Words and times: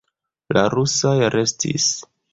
La 0.57 0.63
rusaj 0.75 1.15
restis. 1.37 1.91